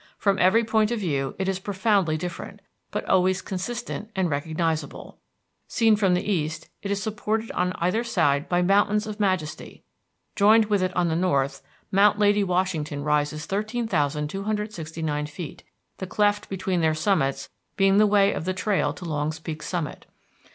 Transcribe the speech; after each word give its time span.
From 0.17 0.39
every 0.39 0.63
point 0.63 0.89
of 0.89 0.99
view 0.99 1.35
it 1.37 1.47
is 1.47 1.59
profoundly 1.59 2.17
different, 2.17 2.61
but 2.89 3.05
always 3.07 3.43
consistent 3.43 4.09
and 4.15 4.31
recognizable. 4.31 5.19
Seen 5.67 5.95
from 5.95 6.15
the 6.15 6.27
east, 6.27 6.69
it 6.81 6.89
is 6.89 6.99
supported 7.03 7.51
on 7.51 7.73
either 7.75 8.03
side 8.03 8.49
by 8.49 8.63
mountains 8.63 9.05
of 9.05 9.19
majesty. 9.19 9.83
Joined 10.35 10.65
with 10.71 10.81
it 10.81 10.91
on 10.97 11.09
the 11.09 11.15
north, 11.15 11.61
Mount 11.91 12.17
Lady 12.17 12.43
Washington 12.43 13.03
rises 13.03 13.45
13,269 13.45 15.27
feet, 15.27 15.63
the 15.99 16.07
cleft 16.07 16.49
between 16.49 16.81
their 16.81 16.95
summits 16.95 17.49
being 17.77 17.97
the 17.97 18.07
way 18.07 18.33
of 18.33 18.45
the 18.45 18.55
trail 18.55 18.93
to 18.93 19.05
Longs 19.05 19.37
Peak 19.37 19.61
summit. 19.61 20.07